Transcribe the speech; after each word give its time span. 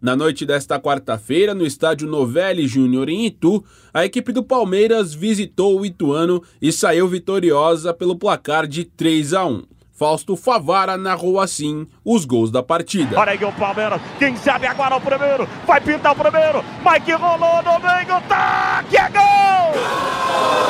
Na 0.00 0.16
noite 0.16 0.46
desta 0.46 0.80
quarta-feira, 0.80 1.54
no 1.54 1.66
estádio 1.66 2.08
Novelli 2.08 2.66
Júnior 2.66 3.10
em 3.10 3.26
Itu, 3.26 3.62
a 3.92 4.02
equipe 4.04 4.32
do 4.32 4.42
Palmeiras 4.42 5.12
visitou 5.12 5.78
o 5.78 5.84
Ituano 5.84 6.42
e 6.60 6.72
saiu 6.72 7.06
vitoriosa 7.06 7.92
pelo 7.92 8.16
placar 8.16 8.66
de 8.66 8.84
3 8.84 9.34
a 9.34 9.44
1. 9.44 9.62
Fausto 9.92 10.34
Favara 10.36 10.96
narrou 10.96 11.38
assim 11.38 11.86
os 12.02 12.24
gols 12.24 12.50
da 12.50 12.62
partida. 12.62 13.20
Olha 13.20 13.32
aí 13.32 13.44
o 13.44 13.52
Palmeiras, 13.52 14.00
quem 14.18 14.34
sabe 14.36 14.66
agora 14.66 14.96
o 14.96 15.00
primeiro, 15.02 15.46
vai 15.66 15.78
pintar 15.82 16.12
o 16.12 16.16
primeiro, 16.16 16.64
Mike 16.82 17.12
rolou 17.12 17.62
meio, 17.62 18.20
tá, 18.26 18.82
que 18.88 18.96
é 18.96 19.10
gol! 19.10 20.69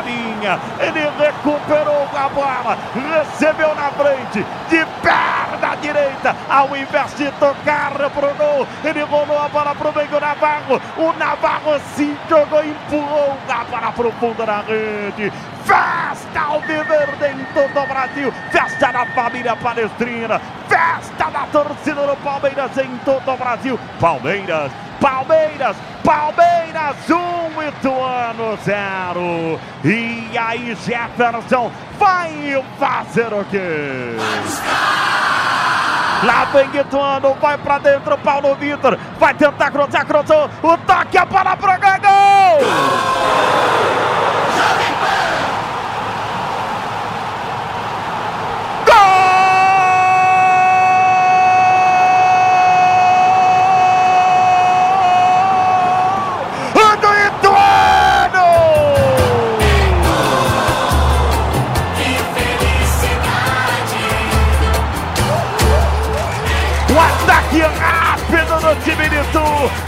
Farinha. 0.00 0.58
Ele 0.80 1.00
recuperou 1.18 2.08
a 2.14 2.28
bola, 2.30 2.78
recebeu 2.94 3.74
na 3.74 3.90
frente, 3.90 4.44
de 4.68 4.86
perna 5.02 5.76
direita, 5.80 6.34
ao 6.48 6.74
invés 6.74 7.14
de 7.16 7.30
tocar 7.32 7.92
pro 7.92 8.34
gol, 8.34 8.66
ele 8.82 9.02
rolou 9.02 9.38
a 9.38 9.48
bola 9.48 9.74
pro 9.74 9.94
meio 9.94 10.20
Navarro. 10.20 10.80
O 10.96 11.12
Navarro 11.18 11.78
se 11.94 12.16
jogou, 12.28 12.64
empurrou 12.64 13.36
a 13.48 13.64
bola 13.64 13.92
pro 13.92 14.12
fundo 14.12 14.44
da 14.46 14.62
rede. 14.62 15.32
Festa 15.64 16.40
ao 16.40 16.60
viver 16.60 17.08
dentro 17.18 17.68
do 17.68 17.86
Brasil, 17.86 18.32
festa 18.50 18.92
da 18.92 19.06
família 19.06 19.54
palestrina, 19.56 20.40
festa 20.68 21.30
da 21.30 21.46
torcida 21.52 22.06
do 22.06 22.16
Palmeiras 22.16 22.76
em 22.78 22.96
todo 23.04 23.30
o 23.30 23.36
Brasil. 23.36 23.78
Palmeiras 24.00 24.72
Palmeiras, 25.00 25.76
Palmeiras 26.04 26.96
1, 27.08 27.14
um, 27.14 27.62
Ituano 27.68 28.58
0. 28.62 29.60
E 29.84 30.38
aí 30.38 30.76
Jefferson 30.84 31.72
vai 31.98 32.64
fazer 32.78 33.32
o 33.32 33.44
quê? 33.46 34.16
Lá 36.22 36.44
vem 36.52 36.80
Ituano, 36.80 37.34
vai 37.40 37.56
pra 37.56 37.78
dentro, 37.78 38.18
Paulo 38.18 38.54
Vitor, 38.56 38.98
vai 39.18 39.32
tentar 39.32 39.70
cruzar, 39.70 40.04
cruzou, 40.04 40.50
o 40.62 40.76
toque, 40.78 41.16
a 41.16 41.24
bola 41.24 41.56
pro 41.56 41.72
gol! 41.72 43.59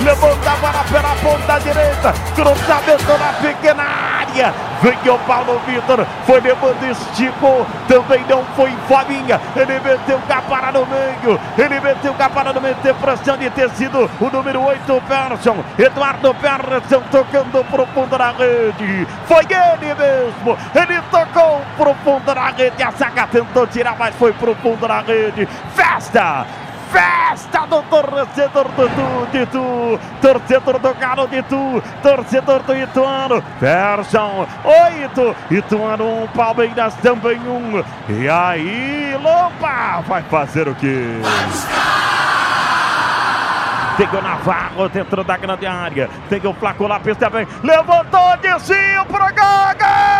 Levanta 0.00 0.52
a 0.52 0.56
bola 0.56 0.84
pela 0.84 1.14
ponta 1.16 1.58
direita, 1.60 2.12
cruzamento 2.34 3.18
na 3.18 3.32
pequena 3.40 3.82
área, 3.82 4.54
veio 4.82 5.14
o 5.14 5.18
Paulo 5.20 5.60
Vitor, 5.66 6.04
foi 6.26 6.40
levando, 6.40 6.82
esticou, 6.84 7.66
também 7.88 8.24
não 8.28 8.44
foi 8.56 8.70
Fabinha, 8.88 9.40
ele 9.56 9.80
meteu 9.80 10.20
capara 10.28 10.72
no 10.72 10.86
meio, 10.86 11.40
ele 11.56 11.80
meteu 11.80 12.14
capara 12.14 12.52
no 12.52 12.60
meio, 12.60 12.74
tem 12.76 12.94
pressão 12.94 13.36
de 13.36 13.50
ter 13.50 13.70
sido 13.70 14.10
o 14.20 14.30
número 14.30 14.62
8, 14.62 15.02
Persson, 15.08 15.64
Eduardo 15.78 16.34
Persson 16.34 17.02
tocando 17.10 17.64
pro 17.70 17.86
fundo 17.86 18.18
da 18.18 18.32
rede, 18.32 19.06
foi 19.26 19.44
ele 19.44 19.94
mesmo, 19.94 20.58
ele 20.74 21.00
tocou 21.10 21.62
pro 21.76 21.94
fundo 22.04 22.34
da 22.34 22.48
rede, 22.50 22.82
a 22.82 22.92
saga 22.92 23.26
tentou 23.26 23.66
tirar, 23.66 23.96
mas 23.98 24.14
foi 24.16 24.32
pro 24.32 24.54
fundo 24.56 24.86
da 24.86 25.00
rede, 25.00 25.48
festa, 25.74 26.46
festa 26.92 27.66
do 27.66 27.82
torcedor 27.82 28.68
do 28.68 29.38
Itu, 29.42 29.98
torcedor 30.20 30.78
do 30.78 30.94
Galo 30.94 31.26
de 31.26 31.38
Itu, 31.38 31.82
torcedor 32.02 32.62
do 32.62 32.76
Ituano, 32.76 33.42
Persson, 33.58 34.46
oito, 34.64 35.34
Ituano 35.50 36.24
um, 36.24 36.26
Palmeiras 36.28 36.94
também 36.96 37.38
um, 37.40 37.82
e 38.08 38.28
aí, 38.28 39.16
Lomba 39.22 40.02
vai 40.06 40.22
fazer 40.24 40.68
o 40.68 40.74
quê? 40.74 41.06
Tem 43.96 44.08
o 44.08 44.22
Navarro 44.22 44.88
dentro 44.88 45.22
da 45.22 45.36
grande 45.36 45.66
área. 45.66 46.08
Tem 46.28 46.40
o 46.46 46.54
Flaco 46.54 46.86
Lápis 46.86 47.16
também. 47.18 47.46
Levantou, 47.62 48.36
desceu 48.40 49.04
pro 49.04 49.18
gol! 49.18 50.11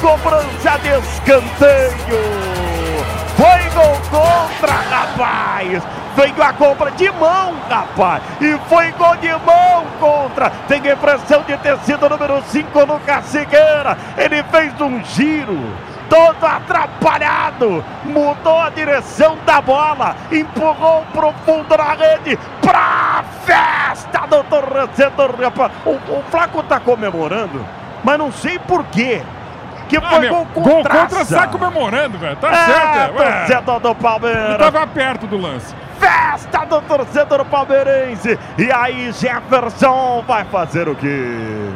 Cobrança 0.00 0.78
de 0.78 0.88
escanteio. 0.98 2.56
Foi 3.36 3.70
gol 3.74 4.00
contra, 4.10 4.72
rapaz. 4.72 5.82
Veio 6.16 6.42
a 6.42 6.52
compra 6.54 6.90
de 6.92 7.10
mão, 7.10 7.54
rapaz. 7.68 8.22
E 8.40 8.58
foi 8.68 8.90
gol 8.92 9.16
de 9.16 9.28
mão 9.28 9.84
contra. 10.00 10.50
Tem 10.66 10.78
impressão 10.78 11.42
de 11.42 11.56
ter 11.58 11.76
sido 11.80 12.08
número 12.08 12.42
5 12.42 12.86
no 12.86 12.98
Cacigueira. 13.00 13.98
Ele 14.16 14.42
fez 14.44 14.80
um 14.80 15.04
giro 15.04 15.58
todo 16.08 16.44
atrapalhado, 16.44 17.84
mudou 18.04 18.60
a 18.60 18.70
direção 18.70 19.36
da 19.44 19.60
bola, 19.60 20.16
empurrou 20.30 21.04
pro 21.12 21.34
fundo 21.44 21.76
da 21.76 21.92
rede, 21.94 22.38
pra 22.60 23.24
festa 23.44 24.20
do 24.26 24.42
torcedor. 24.44 25.34
O, 25.84 25.90
o 25.90 26.22
Flaco 26.30 26.62
tá 26.62 26.80
comemorando, 26.80 27.64
mas 28.04 28.18
não 28.18 28.32
sei 28.32 28.58
porquê 28.58 29.22
que 29.88 30.00
foi 30.00 30.16
ah, 30.16 30.20
meu, 30.20 30.34
gol 30.34 30.46
contra. 30.46 30.92
Gol 30.92 31.00
contra 31.02 31.24
sai 31.24 31.48
comemorando, 31.48 32.18
velho. 32.18 32.36
Tá 32.36 32.50
é, 32.50 32.66
certo. 32.66 33.22
É, 33.22 33.46
torcedor 33.46 33.80
do 33.80 33.94
Palmeiras. 33.94 34.48
Ele 34.48 34.58
tava 34.58 34.86
perto 34.86 35.26
do 35.26 35.36
lance. 35.38 35.74
Festa 35.98 36.64
do 36.66 36.80
torcedor 36.82 37.44
palmeirense. 37.46 38.38
E 38.58 38.70
aí, 38.70 39.12
Jefferson 39.12 40.22
vai 40.26 40.44
fazer 40.44 40.88
o 40.88 40.94
quê? 40.94 41.70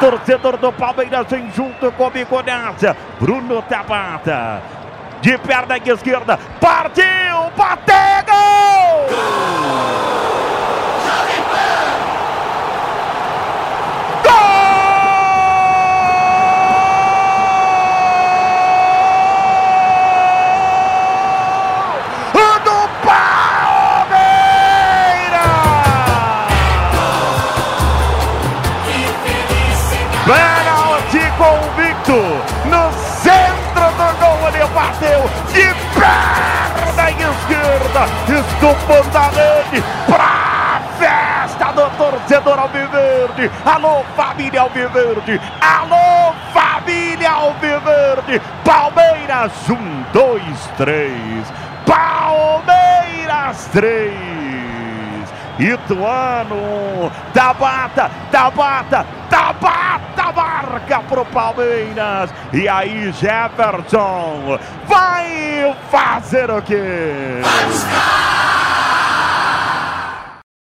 Torcedor 0.00 0.56
do 0.56 0.72
Palmeiras 0.72 1.26
vem 1.28 1.50
junto 1.52 1.90
comigo 1.92 2.42
nessa. 2.42 2.96
Bruno 3.20 3.62
Tabata. 3.62 4.62
De 5.20 5.36
perna 5.38 5.76
esquerda. 5.78 6.38
Partiu! 6.60 7.04
Bateu! 7.56 8.27
Centro 33.20 33.88
do 33.96 34.08
gol, 34.18 34.48
ele 34.48 34.64
bateu 34.74 35.30
de 35.52 35.74
perna 35.94 37.10
esquerda, 37.10 38.02
estupando 38.26 39.18
a 39.18 39.28
rede 39.28 39.82
pra 40.06 40.80
festa 40.98 41.72
do 41.72 41.88
torcedor 41.96 42.58
Alviverde. 42.58 43.50
Alô, 43.64 44.04
família 44.16 44.62
Alviverde. 44.62 45.40
Alô, 45.60 46.34
família 46.52 47.30
Alviverde. 47.30 48.40
Palmeiras, 48.64 49.52
um, 49.70 50.04
dois, 50.12 50.70
três. 50.76 51.52
Palmeiras, 51.86 53.68
três. 53.72 54.14
Ituano, 55.58 57.10
Tabata, 57.34 58.10
Tabata, 58.30 59.04
Tabata 59.28 59.97
marca 60.68 61.00
pro 61.08 61.24
Palmeiras. 61.24 62.30
E 62.52 62.68
aí, 62.68 63.12
Jefferson 63.12 64.58
vai 64.86 65.74
fazer 65.90 66.50
o 66.50 66.60
quê? 66.62 67.42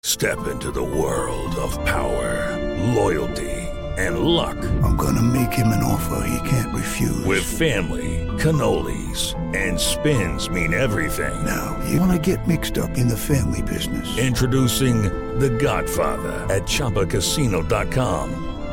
Step 0.03 0.47
into 0.47 0.71
the 0.71 0.81
world 0.81 1.55
of 1.57 1.77
power, 1.85 2.57
loyalty, 2.95 3.67
and 3.97 4.19
luck. 4.19 4.57
I'm 4.83 4.95
gonna 4.95 5.21
make 5.21 5.53
him 5.53 5.67
an 5.67 5.83
offer 5.83 6.27
he 6.27 6.49
can't 6.49 6.73
refuse. 6.73 7.25
With 7.25 7.43
family, 7.43 8.25
cannolis, 8.37 9.35
and 9.55 9.79
spins 9.79 10.49
mean 10.49 10.73
everything. 10.73 11.45
Now, 11.45 11.77
you 11.87 11.99
wanna 11.99 12.17
get 12.17 12.47
mixed 12.47 12.77
up 12.77 12.97
in 12.97 13.07
the 13.07 13.17
family 13.17 13.61
business. 13.61 14.17
Introducing 14.17 15.03
The 15.39 15.49
Godfather 15.49 16.47
at 16.49 16.63
ChumbaCasino.com. 16.63 18.56